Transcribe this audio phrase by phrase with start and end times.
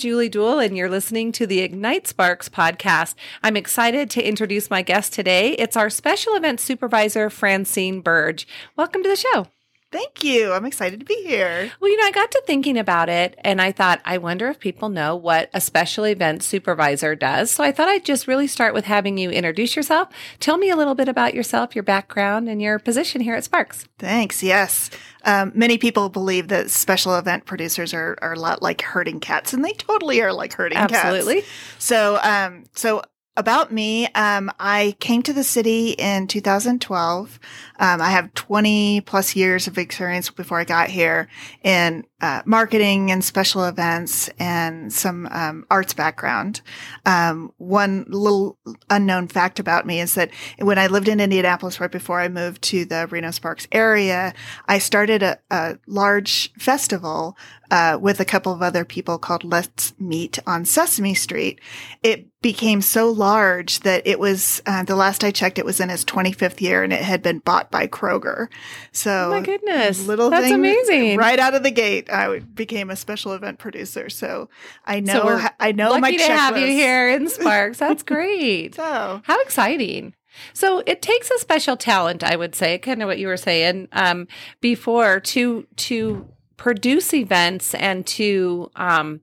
[0.00, 3.14] Julie Duell, and you're listening to the Ignite Sparks podcast.
[3.42, 5.50] I'm excited to introduce my guest today.
[5.52, 8.48] It's our special event supervisor, Francine Burge.
[8.76, 9.48] Welcome to the show.
[9.92, 10.52] Thank you.
[10.52, 11.72] I'm excited to be here.
[11.80, 14.60] Well, you know, I got to thinking about it and I thought, I wonder if
[14.60, 17.50] people know what a special event supervisor does.
[17.50, 20.08] So I thought I'd just really start with having you introduce yourself.
[20.38, 23.84] Tell me a little bit about yourself, your background, and your position here at Sparks.
[23.98, 24.44] Thanks.
[24.44, 24.90] Yes.
[25.24, 29.52] Um, many people believe that special event producers are, are a lot like herding cats,
[29.52, 31.42] and they totally are like herding Absolutely.
[31.42, 31.46] cats.
[31.46, 31.50] Absolutely.
[31.78, 33.02] So, um, so
[33.36, 37.40] about me, um, I came to the city in 2012.
[37.78, 41.28] Um, I have 20 plus years of experience before I got here
[41.62, 46.60] in uh, marketing and special events and some um, arts background.
[47.06, 48.58] Um, one little
[48.88, 52.62] unknown fact about me is that when I lived in Indianapolis right before I moved
[52.62, 54.34] to the Reno Sparks area,
[54.68, 57.36] I started a, a large festival
[57.70, 61.60] uh, with a couple of other people called Let's Meet on Sesame Street.
[62.02, 65.90] It became so large that it was uh, the last I checked, it was in
[65.90, 68.48] its 25th year, and it had been bought by Kroger.
[68.92, 71.16] So, oh my goodness, little that's amazing!
[71.16, 74.10] Right out of the gate, I became a special event producer.
[74.10, 74.48] So
[74.84, 76.26] I know, so I know lucky my to checklist.
[76.26, 77.78] have you here in Sparks.
[77.78, 78.74] That's great.
[78.74, 80.14] so How exciting.
[80.52, 83.88] So it takes a special talent, I would say, kind of what you were saying
[83.92, 84.28] um,
[84.60, 89.20] before to to produce events and to um,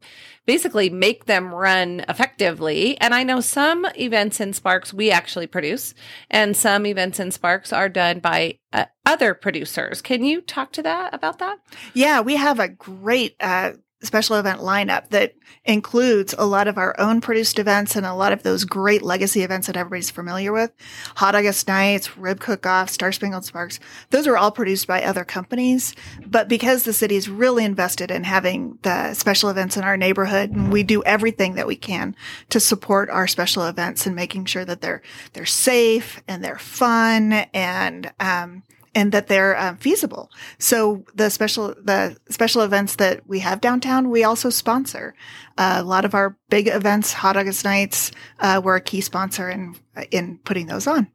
[0.48, 3.00] basically make them run effectively.
[3.00, 5.94] And I know some events in Sparks we actually produce,
[6.32, 10.02] and some events in Sparks are done by uh, other producers.
[10.02, 11.60] Can you talk to that about that?
[11.94, 15.34] Yeah, we have a great uh, special event lineup that
[15.66, 19.42] includes a lot of our own produced events and a lot of those great legacy
[19.42, 20.72] events that everybody's familiar with.
[21.16, 23.80] Hot August Nights, Rib Cook Off, Star Spangled Sparks.
[24.12, 25.96] Those are all produced by other companies.
[26.26, 30.72] But because the city's really invested in having the special events in our neighborhood and
[30.72, 32.16] we do everything that we can
[32.50, 35.02] to support our special events and making sure that they're,
[35.34, 38.64] they're safe and they're fun and, um,
[38.98, 40.32] and that they're um, feasible.
[40.58, 45.14] So the special the special events that we have downtown, we also sponsor.
[45.56, 49.50] Uh, a lot of our big events, Hot August Nights, uh, we're a key sponsor
[49.50, 49.76] in
[50.10, 51.12] in putting those on.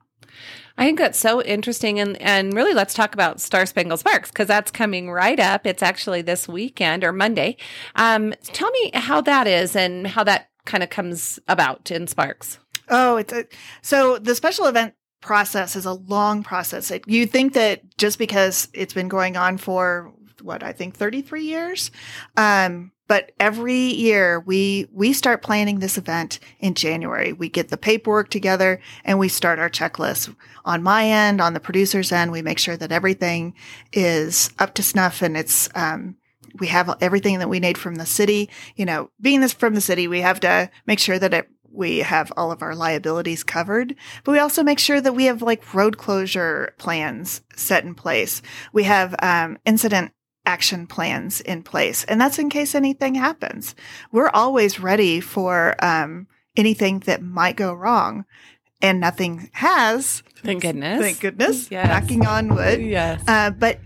[0.78, 4.46] I think that's so interesting, and and really, let's talk about Star Spangled Sparks because
[4.46, 5.66] that's coming right up.
[5.66, 7.56] It's actually this weekend or Monday.
[7.96, 12.60] Um, tell me how that is and how that kind of comes about in Sparks.
[12.88, 13.44] Oh, it's a,
[13.80, 16.90] so the special event process is a long process.
[16.90, 20.12] It, you think that just because it's been going on for
[20.42, 21.90] what I think 33 years,
[22.36, 27.32] um, but every year we we start planning this event in January.
[27.32, 30.34] We get the paperwork together and we start our checklist.
[30.64, 33.54] On my end, on the producer's end, we make sure that everything
[33.92, 36.16] is up to snuff and it's um,
[36.58, 38.48] we have everything that we need from the city.
[38.76, 41.98] You know, being this from the city, we have to make sure that it we
[41.98, 43.94] have all of our liabilities covered,
[44.24, 48.42] but we also make sure that we have like road closure plans set in place.
[48.72, 50.12] We have um, incident
[50.44, 53.74] action plans in place, and that's in case anything happens.
[54.10, 58.24] We're always ready for um, anything that might go wrong,
[58.80, 60.22] and nothing has.
[60.42, 61.00] Thank goodness.
[61.00, 61.70] Thank goodness.
[61.70, 61.88] Yes.
[61.88, 62.82] Knocking on wood.
[62.82, 63.22] Yes.
[63.26, 63.78] Uh, but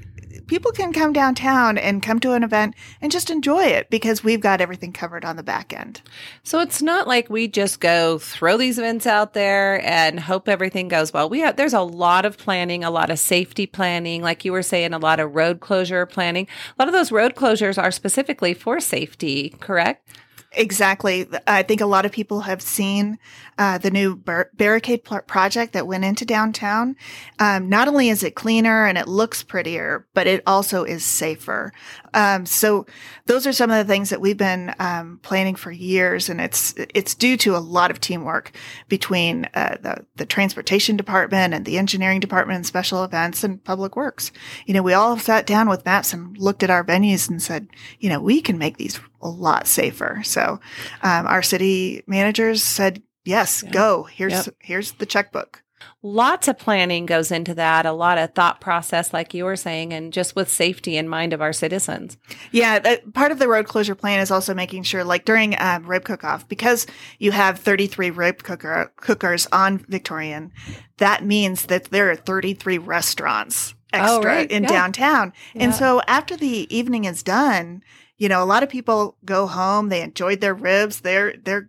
[0.47, 4.41] people can come downtown and come to an event and just enjoy it because we've
[4.41, 6.01] got everything covered on the back end.
[6.43, 10.89] So it's not like we just go throw these events out there and hope everything
[10.89, 11.29] goes well.
[11.29, 14.63] We have there's a lot of planning, a lot of safety planning, like you were
[14.63, 16.47] saying, a lot of road closure planning.
[16.79, 20.09] A lot of those road closures are specifically for safety, correct?
[20.57, 21.27] Exactly.
[21.47, 23.19] I think a lot of people have seen
[23.59, 26.97] uh, the new bar- barricade pl- project that went into downtown.
[27.39, 31.75] Um, not only is it cleaner and it looks prettier, but it also is safer.
[32.17, 32.87] Um, so
[33.27, 36.75] those are some of the things that we've been um, planning for years, and it's
[36.95, 38.53] it's due to a lot of teamwork
[38.89, 43.97] between uh, the the transportation department and the engineering department and special events and public
[43.97, 44.33] works.
[44.65, 47.69] You know, we all sat down with maps and looked at our venues and said,
[48.01, 50.23] you know, we can make these a lot safer.
[50.25, 50.59] So
[51.03, 53.71] um, our city managers said, yes, Yeah.
[53.73, 54.03] go.
[54.05, 54.55] Here's Yep.
[54.61, 55.63] here's the checkbook.
[56.03, 59.93] Lots of planning goes into that, a lot of thought process, like you were saying,
[59.93, 62.17] and just with safety in mind of our citizens.
[62.53, 66.05] Yeah, part of the road closure plan is also making sure, like during um, rib
[66.05, 66.87] cook off, because
[67.19, 70.53] you have 33 rib cooker cookers on Victorian,
[70.99, 74.51] that means that there are 33 restaurants extra Oh, right.
[74.51, 74.69] in Yeah.
[74.69, 75.33] downtown.
[75.55, 77.83] And so after the evening is done,
[78.19, 81.69] you know, a lot of people go home, they enjoyed their ribs, they're they're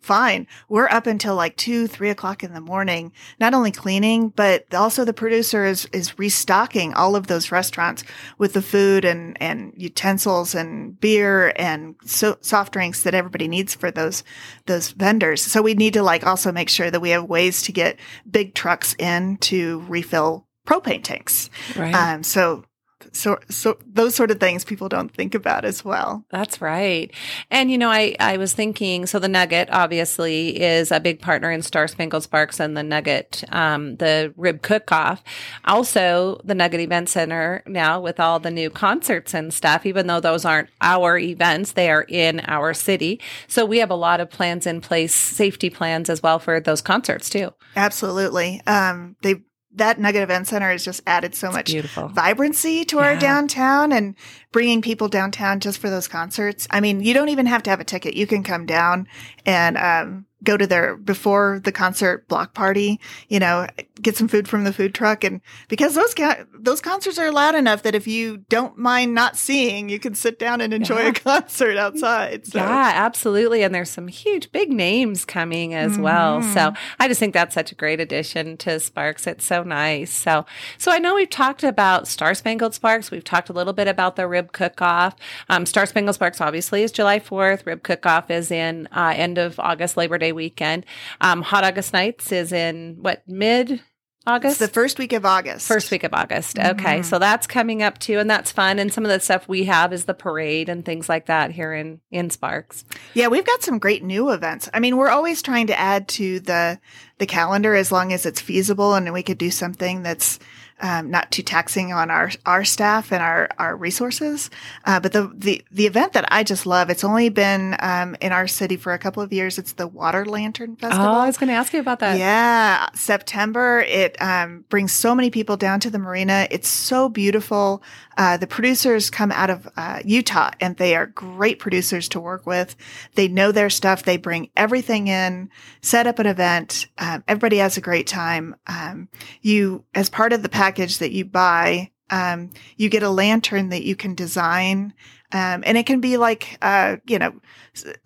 [0.00, 0.46] fine.
[0.68, 5.04] We're up until like two, three o'clock in the morning, not only cleaning, but also
[5.04, 8.04] the producer is, is restocking all of those restaurants
[8.38, 13.74] with the food and, and utensils and beer and so, soft drinks that everybody needs
[13.74, 14.24] for those,
[14.66, 15.42] those vendors.
[15.42, 17.98] So we need to like also make sure that we have ways to get
[18.30, 21.48] big trucks in to refill propane tanks.
[21.76, 21.94] Right.
[21.94, 22.64] Um, so
[23.12, 26.24] so so those sort of things people don't think about as well.
[26.30, 27.12] That's right.
[27.50, 31.50] And you know i i was thinking so the nugget obviously is a big partner
[31.50, 35.22] in star spangled sparks and the nugget um, the rib cook off
[35.64, 40.20] also the nugget event center now with all the new concerts and stuff even though
[40.20, 43.20] those aren't our events they are in our city.
[43.46, 46.80] So we have a lot of plans in place safety plans as well for those
[46.80, 47.52] concerts too.
[47.76, 48.60] Absolutely.
[48.66, 49.42] Um, they
[49.78, 52.08] that Nugget Event Center has just added so it's much beautiful.
[52.08, 53.02] vibrancy to yeah.
[53.02, 54.14] our downtown and
[54.52, 56.68] bringing people downtown just for those concerts.
[56.70, 58.14] I mean, you don't even have to have a ticket.
[58.14, 59.08] You can come down
[59.44, 63.66] and um, go to their before the concert block party, you know,
[64.00, 65.24] get some food from the food truck.
[65.24, 66.14] And because those,
[66.54, 70.38] those concerts are loud enough that if you don't mind not seeing, you can sit
[70.38, 71.08] down and enjoy yeah.
[71.08, 72.46] a concert outside.
[72.46, 72.58] So.
[72.58, 73.62] Yeah, absolutely.
[73.62, 76.02] And there's some huge big names coming as mm-hmm.
[76.02, 76.42] well.
[76.42, 79.26] So I just think that's such a great addition to Sparks.
[79.26, 80.12] It's so nice.
[80.12, 80.46] So,
[80.78, 83.10] so I know we've talked about Star Spangled Sparks.
[83.10, 85.16] We've talked a little bit about the rib cook off.
[85.48, 87.66] Um, Star Spangled Sparks obviously is July 4th.
[87.66, 90.86] Rib cook off is in uh, end of August, Labor Day weekend.
[91.20, 93.80] Um, Hot August Nights is in what mid
[94.28, 94.60] August?
[94.60, 95.66] It's the first week of August.
[95.66, 96.56] First week of August.
[96.56, 96.78] Mm-hmm.
[96.78, 97.02] Okay.
[97.02, 98.18] So that's coming up too.
[98.18, 98.78] And that's fun.
[98.78, 101.72] And some of the stuff we have is the parade and things like that here
[101.72, 102.84] in, in Sparks.
[103.14, 104.68] Yeah, we've got some great new events.
[104.74, 106.78] I mean, we're always trying to add to the
[107.16, 110.38] the calendar as long as it's feasible and we could do something that's
[110.80, 114.50] um, not too taxing on our our staff and our our resources.
[114.84, 118.32] Uh, but the the the event that I just love, it's only been um, in
[118.32, 119.58] our city for a couple of years.
[119.58, 121.06] It's the Water Lantern Festival.
[121.06, 122.18] Oh, I was going to ask you about that.
[122.18, 123.80] Yeah, September.
[123.80, 126.46] It um, brings so many people down to the marina.
[126.50, 127.82] It's so beautiful.
[128.16, 132.46] Uh, the producers come out of uh, Utah, and they are great producers to work
[132.46, 132.74] with.
[133.14, 134.02] They know their stuff.
[134.02, 135.50] They bring everything in,
[135.82, 136.88] set up an event.
[136.98, 138.56] Um, everybody has a great time.
[138.66, 139.08] Um,
[139.40, 140.67] you, as part of the package
[140.98, 144.94] that you buy, um, you get a lantern that you can design
[145.30, 147.34] um, and it can be like, uh, you know,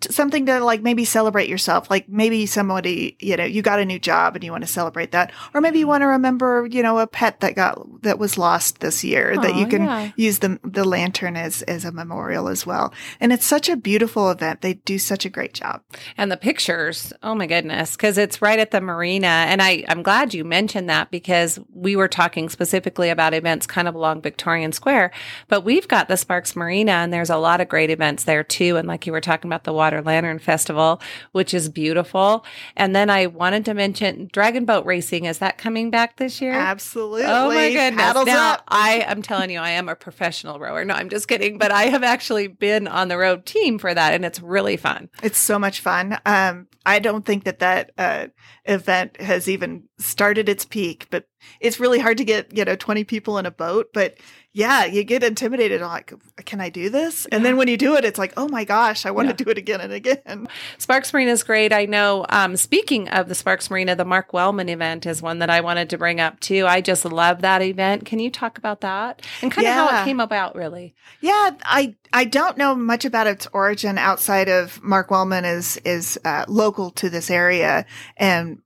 [0.01, 1.89] something to like maybe celebrate yourself.
[1.89, 5.11] Like maybe somebody, you know, you got a new job and you want to celebrate
[5.13, 5.31] that.
[5.53, 8.81] Or maybe you want to remember, you know, a pet that got, that was lost
[8.81, 10.11] this year that you can yeah.
[10.17, 12.93] use the, the lantern as, as a memorial as well.
[13.21, 14.61] And it's such a beautiful event.
[14.61, 15.81] They do such a great job.
[16.17, 19.27] And the pictures, oh my goodness, because it's right at the marina.
[19.27, 23.87] And I, I'm glad you mentioned that because we were talking specifically about events kind
[23.87, 25.11] of along Victorian Square,
[25.47, 28.77] but we've got the Sparks Marina and there's a lot of great events there too.
[28.77, 31.01] And like you were talking about the Water Lantern Festival,
[31.31, 32.45] which is beautiful.
[32.75, 35.25] And then I wanted to mention Dragon Boat Racing.
[35.25, 36.53] Is that coming back this year?
[36.53, 37.23] Absolutely.
[37.25, 38.01] Oh my goodness.
[38.01, 38.63] Paddles now, up.
[38.67, 40.83] I am telling you, I am a professional rower.
[40.83, 41.57] No, I'm just kidding.
[41.57, 45.09] But I have actually been on the road team for that and it's really fun.
[45.21, 46.17] It's so much fun.
[46.25, 48.27] Um, I don't think that that uh,
[48.65, 51.27] event has even started its peak, but
[51.59, 53.89] it's really hard to get, you know, 20 people in a boat.
[53.93, 54.17] But
[54.55, 55.81] yeah, you get intimidated.
[55.81, 56.13] Like,
[56.45, 57.25] can I do this?
[57.25, 59.33] And then when you do it, it's like, oh my gosh, I want yeah.
[59.33, 60.47] to do it again and again.
[60.77, 61.73] Sparks Marina is great.
[61.73, 62.23] I know.
[62.29, 65.89] Um, speaking of the Sparks Marina, the Mark Wellman event is one that I wanted
[65.89, 66.67] to bring up too.
[66.67, 68.05] I just love that event.
[68.05, 69.83] Can you talk about that and kind yeah.
[69.83, 70.93] of how it came about, really?
[71.19, 76.19] Yeah, I I don't know much about its origin outside of Mark Wellman is is
[76.25, 77.87] uh, local to this area
[78.17, 78.59] and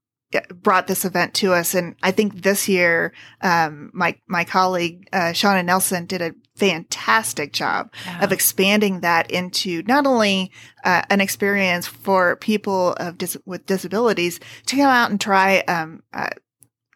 [0.54, 1.74] brought this event to us.
[1.74, 7.54] And I think this year, um, my, my colleague, uh, Shauna Nelson did a fantastic
[7.54, 8.24] job yeah.
[8.24, 10.52] of expanding that into not only,
[10.84, 16.04] uh, an experience for people of dis- with disabilities to come out and try, um,
[16.14, 16.30] uh,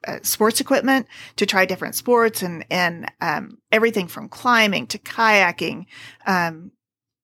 [0.07, 5.85] uh, sports equipment to try different sports and and um, everything from climbing to kayaking
[6.25, 6.71] um,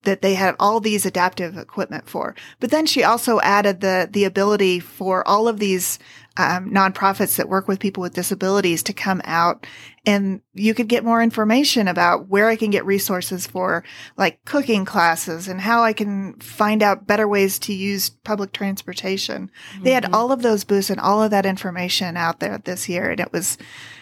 [0.03, 2.35] that they had all these adaptive equipment for.
[2.59, 5.99] But then she also added the the ability for all of these
[6.37, 9.65] um, nonprofits that work with people with disabilities to come out
[10.05, 13.83] and you could get more information about where I can get resources for
[14.17, 19.49] like cooking classes and how I can find out better ways to use public transportation.
[19.73, 19.83] Mm-hmm.
[19.83, 20.15] They had mm-hmm.
[20.15, 23.33] all of those booths and all of that information out there this year and it
[23.33, 23.57] was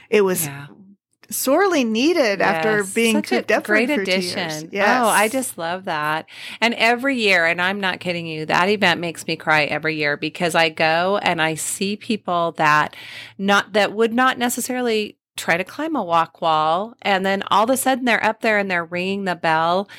[0.10, 0.68] it was yeah
[1.30, 4.66] sorely needed yes, after being cooped up great for addition.
[4.66, 5.02] Oh, yes.
[5.04, 6.28] Oh, I just love that.
[6.62, 10.18] And every year, and I'm not kidding you, that event makes me cry every year
[10.18, 12.96] because I go and I see people that
[13.38, 17.70] not that would not necessarily try to climb a walk wall and then all of
[17.70, 19.90] a sudden they're up there and they're ringing the bell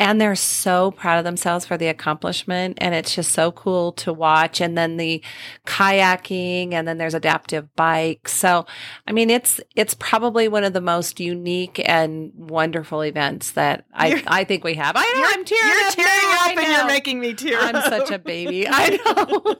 [0.00, 4.12] and they're so proud of themselves for the accomplishment and it's just so cool to
[4.12, 5.22] watch and then the
[5.66, 8.66] kayaking and then there's adaptive bikes so
[9.06, 14.22] i mean it's it's probably one of the most unique and wonderful events that i
[14.26, 16.86] i think we have i know i'm tearing you're up, tearing now, up and you're
[16.86, 17.84] making me tear I'm up.
[17.84, 18.66] such a baby.
[18.68, 19.56] I know.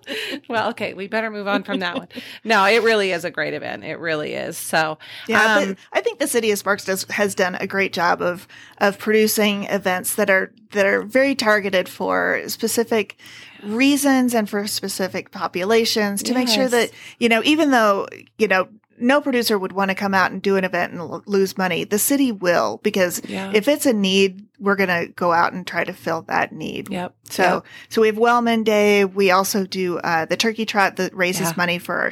[0.49, 2.09] well, okay, we better move on from that one.
[2.45, 3.85] No, it really is a great event.
[3.85, 4.57] It really is.
[4.57, 8.23] So, Yeah, um, I think the city of Sparks does, has done a great job
[8.23, 8.47] of
[8.79, 13.17] of producing events that are that are very targeted for specific
[13.63, 18.07] reasons and for specific populations to make sure that you know even though
[18.39, 18.69] you know
[19.01, 21.85] no producer would want to come out and do an event and l- lose money
[21.85, 23.51] the city will because yeah.
[23.55, 26.91] if it's a need we're going to go out and try to fill that need
[26.91, 27.15] yep.
[27.31, 27.67] so, Yep.
[27.91, 29.05] so we have Wellman Day.
[29.05, 31.55] We also do uh, the Turkey Trot that raises Yeah.
[31.57, 32.11] money for our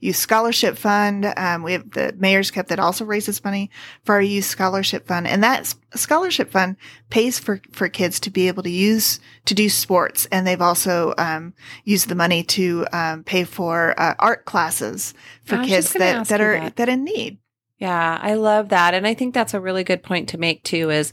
[0.00, 1.26] youth scholarship fund.
[1.36, 3.70] Um, we have the Mayor's Cup that also raises money
[4.04, 6.76] for our youth scholarship fund, and that scholarship fund
[7.10, 11.14] pays for for kids to be able to use to do sports, and they've also
[11.18, 15.14] um, used the money to um, pay for uh, art classes
[15.44, 16.76] for kids that that are that.
[16.76, 17.38] that in need.
[17.78, 18.94] Yeah, I love that.
[18.94, 21.12] And I think that's a really good point to make too is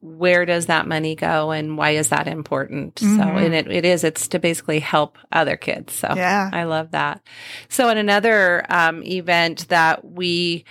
[0.00, 2.98] where does that money go and why is that important?
[2.98, 3.44] So, Mhm.
[3.46, 5.92] and it, it is, it's to basically help other kids.
[5.94, 6.50] So, Yeah.
[6.52, 7.20] I love that.
[7.68, 10.64] So, in another um, event that we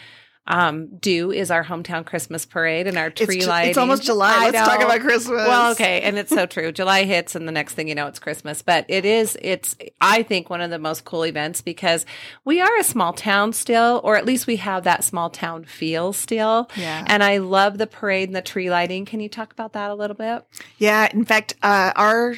[0.46, 3.70] um, do is our hometown Christmas parade and our tree It's, lighting.
[3.70, 4.34] it's almost July.
[4.36, 5.48] I Let's talk about Christmas.
[5.48, 6.72] Well, okay, and it's so true.
[6.74, 8.62] July hits, and the next thing you know, it's Christmas.
[8.62, 12.06] But it is, it's, I think, one of the most cool events because
[12.44, 16.12] we are a small town still, or at least we have that small town feel
[16.12, 16.70] still.
[16.76, 17.06] Yeah.
[17.08, 19.06] And I love the parade and the tree lighting.
[19.06, 20.46] Can you talk about that a little bit?
[20.78, 22.36] Yeah, in fact, uh, our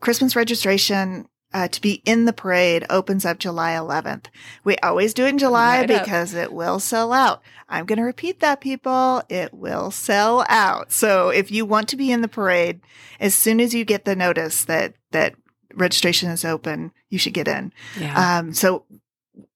[0.00, 4.26] Christmas registration uh, to be in the parade opens up July 11th.
[4.64, 6.04] We always do it in July Right up.
[6.04, 7.42] because it will sell out.
[7.68, 9.22] I'm going to repeat that, people.
[9.28, 10.92] It will sell out.
[10.92, 12.80] So if you want to be in the parade,
[13.20, 15.34] as soon as you get the notice that that
[15.74, 17.72] registration is open, you should get in.
[17.98, 18.38] Yeah.
[18.38, 18.84] Um, so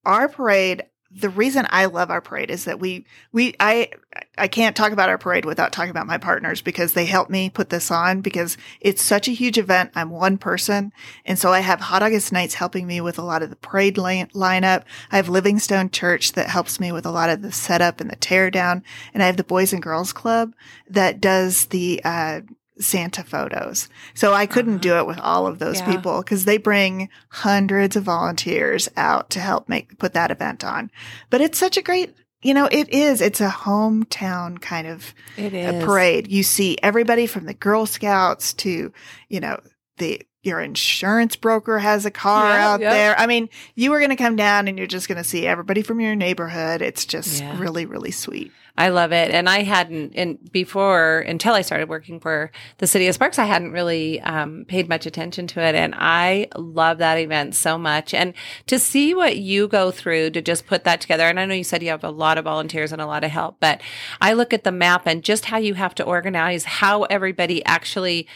[0.04, 3.90] our parade, the reason I love our parade is that we, we, I,
[4.38, 7.50] I can't talk about our parade without talking about my partners because they help me
[7.50, 9.90] put this on because it's such a huge event.
[9.94, 10.92] I'm one person.
[11.26, 13.98] And so I have Hot August Nights helping me with a lot of the parade
[13.98, 14.84] line- lineup.
[15.10, 18.16] I have Livingstone Church that helps me with a lot of the setup and the
[18.16, 18.82] teardown.
[19.12, 20.54] And I have the Boys and Girls Club
[20.88, 22.40] that does the, uh,
[22.78, 23.88] Santa photos.
[24.14, 25.00] So I couldn't do uh-huh.
[25.00, 25.92] it with all of those Yeah.
[25.92, 30.90] people because they bring hundreds of volunteers out to help make put that event on.
[31.30, 33.20] But it's such a great, you know, it is.
[33.20, 36.30] It's a hometown kind of it a parade.
[36.30, 38.92] You see everybody from the Girl Scouts to,
[39.28, 39.60] you know,
[39.98, 42.92] the your insurance broker has a car Yeah, out yep.
[42.92, 43.18] there.
[43.18, 45.82] I mean, you are going to come down and you're just going to see everybody
[45.82, 46.82] from your neighborhood.
[46.82, 47.60] It's just Yeah.
[47.60, 48.50] really, really sweet.
[48.76, 49.30] I love it.
[49.30, 53.44] And I hadn't, and before, until I started working for the city of Sparks, I
[53.44, 55.74] hadn't really um, paid much attention to it.
[55.74, 58.14] And I love that event so much.
[58.14, 58.32] And
[58.68, 61.24] to see what you go through to just put that together.
[61.24, 63.30] And I know you said you have a lot of volunteers and a lot of
[63.30, 63.82] help, but
[64.22, 68.26] I look at the map and just how you have to organize how everybody actually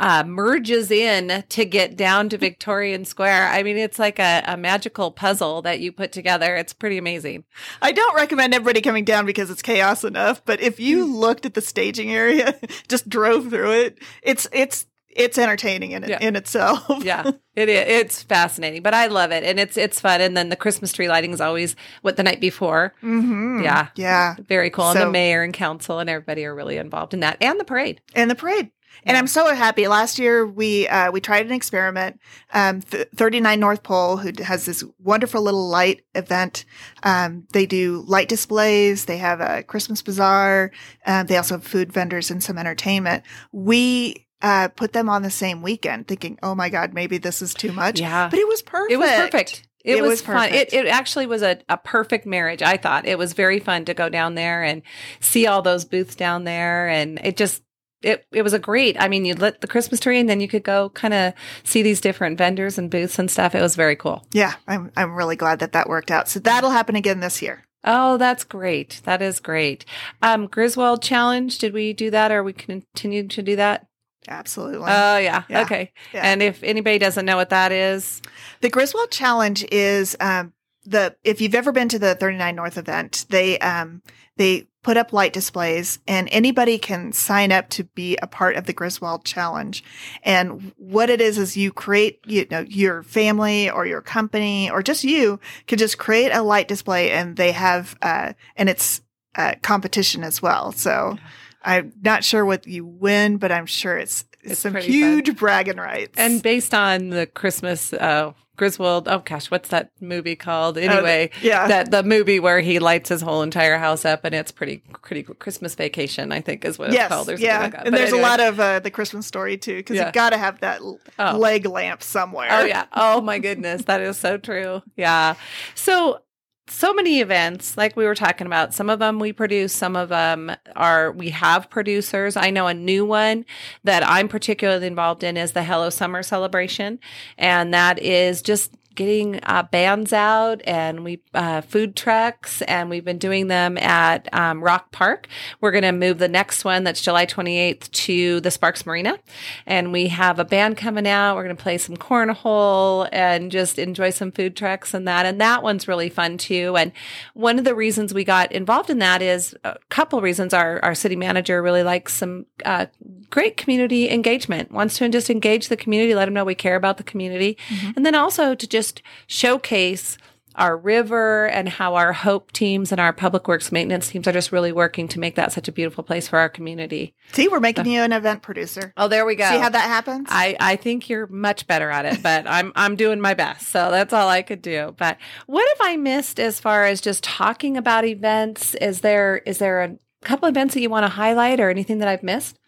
[0.00, 3.48] uh, merges in to get down to Victorian Square.
[3.48, 6.56] I mean, it's like a, a magical puzzle that you put together.
[6.56, 7.44] It's pretty amazing.
[7.80, 11.14] I don't recommend everybody coming down because it's chaos enough, but if you Mm.
[11.16, 14.86] looked at the staging area, just drove through it, it's it's
[15.16, 16.18] it's entertaining in Yeah.
[16.20, 17.04] in itself.
[17.04, 17.22] yeah,
[17.54, 17.84] it is.
[17.86, 20.20] It's fascinating, but I love it, and it's it's fun.
[20.20, 22.92] And then the Christmas tree lighting is always what the night before.
[23.00, 23.88] hmm Yeah.
[23.94, 24.34] Yeah.
[24.48, 24.90] Very cool.
[24.90, 28.00] and the mayor and council and everybody are really involved in that, and the parade.
[28.14, 28.70] and the parade.
[29.04, 29.18] And Yeah.
[29.18, 29.88] I'm so happy.
[29.88, 32.20] Last year we uh, we tried an experiment.
[32.52, 36.64] Um, th- 39 North Pole, who has this wonderful little light event.
[37.02, 39.04] Um, they do light displays.
[39.06, 40.70] They have a Christmas bazaar.
[41.06, 43.24] Um, they also have food vendors and some entertainment.
[43.52, 47.54] We uh, put them on the same weekend, thinking, "Oh my God, maybe this is
[47.54, 48.92] too much." Yeah, But it was perfect.
[48.92, 49.68] it was perfect.
[49.84, 50.48] It, It was, was fun.
[50.52, 52.62] It, it actually was a, a perfect marriage.
[52.62, 54.80] I thought it was very fun to go down there and
[55.20, 57.62] see all those booths down there, and it just
[58.04, 58.96] it it was a great.
[59.00, 61.34] I mean, you lit the Christmas tree, and then you could go kind of
[61.64, 63.54] see these different vendors and booths and stuff.
[63.54, 64.26] It was very cool.
[64.32, 66.28] Yeah, I'm I'm really glad that that worked out.
[66.28, 67.64] So that'll happen again this year.
[67.84, 69.02] Oh, that's great.
[69.04, 69.84] That is great.
[70.22, 73.86] Um, Griswold Challenge, did we do that or we continue to do that?
[74.26, 74.86] Absolutely.
[74.88, 75.42] Oh, yeah.
[75.50, 75.62] Yeah.
[75.62, 75.92] Okay.
[76.14, 76.22] Yeah.
[76.24, 78.22] And if anybody doesn't know what that is,
[78.62, 80.54] The Griswold Challenge is um,
[80.86, 84.00] the if you've ever been to the 39 North event, they um,
[84.36, 88.66] they put up light displays, and anybody can sign up to be a part of
[88.66, 89.82] the Griswold Challenge.
[90.22, 94.82] And what it is is you create you know your family or your company or
[94.82, 99.00] just you can just create a light display, and they have uh, and it's
[99.34, 100.70] uh, competition as well.
[100.70, 101.18] So.
[101.66, 106.12] I'm not sure what you win, but I'm sure it's, it's, some huge bragging rights.
[106.18, 110.78] And based on the Christmas, uh, Griswold, oh gosh, what's that movie called?
[110.78, 111.66] Anyway, yeah.
[111.66, 115.22] that the movie where he lights his whole entire house up and it's pretty, pretty
[115.24, 117.30] Christmas vacation, I think is what it's called.
[117.40, 118.18] yeah, like and But there's anyway.
[118.20, 120.06] a lot of uh, the Christmas story too, because Yeah.
[120.06, 120.80] you got to have that
[121.18, 121.36] Oh.
[121.36, 122.48] leg lamp somewhere.
[122.50, 122.86] Oh yeah.
[122.92, 124.82] Oh my goodness, that is so true.
[124.96, 125.34] Yeah.
[125.74, 126.20] So
[126.66, 130.08] so many events like we were talking about some of them we produce some of
[130.08, 132.36] them are we have producers.
[132.36, 133.44] I know a new one
[133.84, 136.98] that i'm particularly involved in is the hello summer celebration
[137.36, 143.04] and that is just getting uh, bands out and we uh, food trucks and we've
[143.04, 145.28] been doing them at um, rock park.
[145.60, 149.18] We're going to move the next one that's july 28th to the sparks marina.
[149.66, 151.36] And we have a band coming out.
[151.36, 155.26] We're going to play some cornhole and just enjoy some food trucks and that.
[155.26, 156.76] And that one's really fun too.
[156.76, 156.92] And
[157.34, 160.54] one of the reasons we got involved in that is a couple reasons.
[160.54, 162.86] Our, our city manager really likes some uh,
[163.30, 166.98] great community engagement wants to just engage the community let them know we care about
[166.98, 167.58] the community.
[167.96, 168.83] And then also to just
[169.26, 170.18] showcase
[170.56, 174.52] our river and how our hope teams and our public works maintenance teams are just
[174.52, 177.86] really working to make that such a beautiful place for our community See, we're making
[177.86, 178.92] you an event producer.
[178.96, 180.28] oh there we go See how that happens?
[180.30, 183.66] I, I think you're much better at it, but I'm I'm doing my best.
[183.68, 184.94] So that's all I could do.
[184.96, 188.76] But what have I missed as far as just talking about events?
[188.76, 192.06] Is there is there a couple events that you want to highlight or anything that
[192.08, 192.60] I've missed?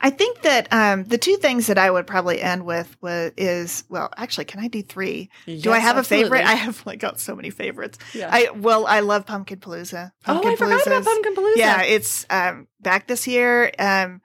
[0.00, 3.84] I think that um, the two things that I would probably end with was, is
[3.88, 5.30] well, actually, can I do three?
[5.46, 6.44] do I Yes, have a favorite?
[6.44, 7.98] I have like got so many favorites.
[8.14, 8.28] Yeah.
[8.32, 10.12] I well, I love Pumpkin Palooza.
[10.26, 11.56] oh, I forgot about Pumpkin Palooza.
[11.56, 13.70] Yeah, it's um, back this year.
[13.78, 14.20] Um,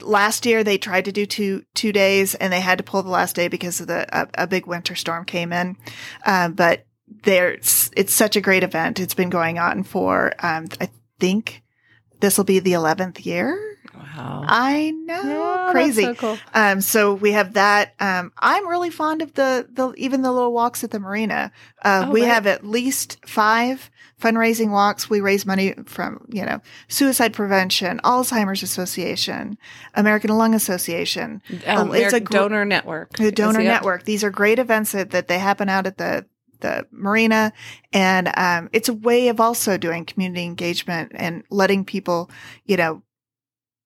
[0.00, 3.10] last year they tried to do two two days, and they had to pull the
[3.10, 5.76] last day because of the a, a big winter storm came in.
[6.26, 6.86] Um, but
[7.22, 9.00] there's it's such a great event.
[9.00, 10.88] It's been going on for um, I
[11.20, 11.62] think
[12.20, 13.73] this will be the eleventh year.
[13.96, 14.44] Wow.
[14.46, 16.02] I know, Yeah, that's crazy.
[16.02, 16.38] so cool.
[16.52, 17.94] Um, so we have that.
[18.00, 21.52] Um, I'm really fond of the, the, even the little walks at the marina.
[21.82, 22.30] Uh, Oh, we right.
[22.30, 23.90] have at least five
[24.20, 25.10] fundraising walks.
[25.10, 29.58] We raise money from, you know, suicide prevention, Alzheimer's Association,
[29.94, 33.12] American Lung Association, Um, it's a gr- donor network.
[33.16, 34.04] the Donor Network.
[34.04, 36.24] These are great events that, that they happen out at the,
[36.60, 37.52] the marina.
[37.92, 42.30] And, um, it's a way of also doing community engagement and letting people,
[42.64, 43.02] you know,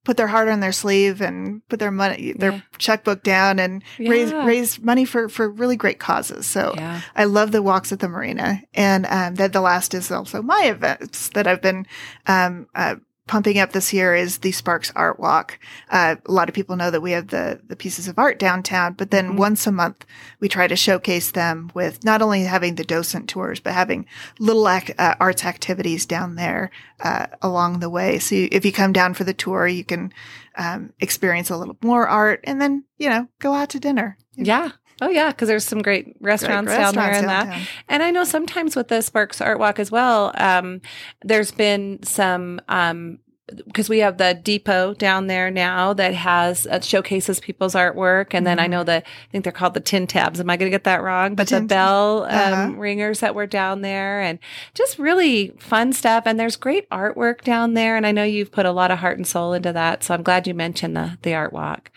[0.08, 2.60] put their heart on their sleeve and put their money, their Yeah.
[2.78, 4.46] checkbook down and raise, Yeah.
[4.46, 6.46] raise money for, for really great causes.
[6.46, 7.02] So Yeah.
[7.14, 8.62] I love the walks at the marina.
[8.72, 11.84] And, um, then the last is also my events that I've been,
[12.26, 12.94] um, uh,
[13.28, 15.58] pumping up this year is the Sparks Art Walk.
[15.90, 18.94] Uh, a lot of people know that we have the, the pieces of art downtown,
[18.94, 19.36] but then Mhm.
[19.36, 20.04] once a month
[20.40, 24.06] we try to showcase them with not only having the docent tours, but having
[24.40, 26.70] little act, uh, arts activities down there,
[27.04, 28.18] uh, along the way.
[28.18, 30.12] So you, if you come down for the tour, you can,
[30.56, 34.16] um, experience a little more art and then, you know, go out to dinner.
[34.34, 34.70] Yeah.
[35.00, 37.68] Oh yeah, because there's some great restaurants, Great down there restaurants and that.
[37.88, 40.80] And I know sometimes with the Sparks Art Walk as well, um,
[41.22, 43.20] there's been some um,
[43.66, 48.46] because we have the depot down there now that has uh, showcases people's artwork, and
[48.46, 50.40] then I know the I think they're called the tin tabs.
[50.40, 51.34] Am I going to get that wrong?
[51.34, 52.72] But the bell um, uh-huh.
[52.76, 54.38] ringers that were down there, and
[54.74, 56.24] just really fun stuff.
[56.26, 59.16] And there's great artwork down there, and I know you've put a lot of heart
[59.16, 60.04] and soul into that.
[60.04, 61.90] So I'm glad you mentioned the the art walk.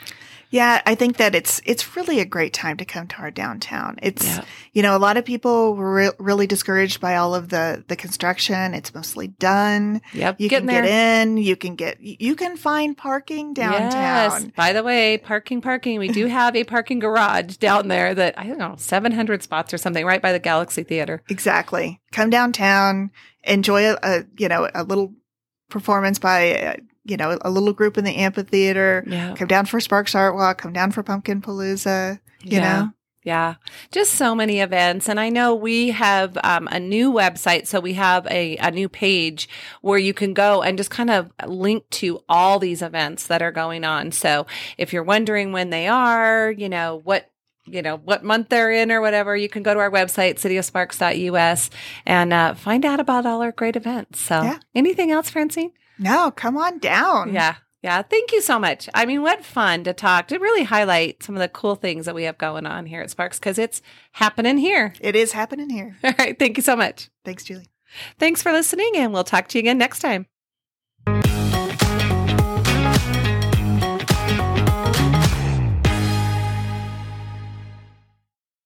[0.52, 3.98] Yeah, I think that it's it's really a great time to come to our downtown.
[4.04, 4.44] It's Yeah.
[4.74, 7.96] you know a lot of people were re- really discouraged by all of the the
[7.96, 8.74] construction.
[8.74, 10.02] It's mostly done.
[10.14, 10.84] Yep, You getting can there.
[10.84, 10.92] get
[11.28, 11.38] in.
[11.38, 13.92] You can get you can find parking downtown.
[14.44, 14.46] Yes.
[14.56, 15.98] By the way, parking, parking.
[16.00, 19.74] We do have a parking garage down there that I don't know, seven hundred spots
[19.74, 21.24] or something, right by the Galaxy Theater.
[21.30, 22.02] Exactly.
[22.12, 23.12] Come downtown,
[23.46, 25.14] enjoy a, a you know a little
[25.70, 29.04] performance by uh, you know a little group in the amphitheater.
[29.08, 30.58] Yeah, Come down for Sparks Art Walk.
[30.60, 32.20] Come down for Pumpkin Palooza.
[32.44, 32.80] You yeah.
[32.82, 32.92] know.
[33.24, 33.56] Yeah,
[33.92, 35.08] just so many events.
[35.08, 37.68] And I know we have um, a new website.
[37.68, 39.48] So we have a, a new page
[39.82, 43.52] where you can go and just kind of link to all these events that are
[43.52, 44.12] going on.
[44.12, 44.48] So
[44.80, 47.28] if you're wondering when they are, you know, what
[47.68, 51.70] you know what month they're in or whatever you can go to our website cityofsparks.us
[52.08, 54.58] and uh, find out about all our great events so Yeah.
[54.74, 57.34] anything else francine No, come on down.
[57.34, 57.56] yeah.
[57.84, 58.04] Yeah.
[58.04, 58.88] Thank you so much.
[58.94, 62.14] I mean what fun to talk to really highlight some of the cool things that
[62.14, 64.94] we have going on here at sparks because it's happening here.
[65.02, 65.98] It is happening here.
[66.04, 66.38] all right.
[66.38, 67.10] Thank you so much.
[67.26, 67.66] Thanks, Julie.
[68.20, 70.28] thanks for listening and we'll talk to you again next time